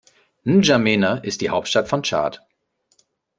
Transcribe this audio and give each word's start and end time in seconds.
N’Djamena 0.47 1.17
ist 1.17 1.41
die 1.41 1.51
Hauptstadt 1.51 1.87
von 1.87 2.01
Tschad. 2.01 2.41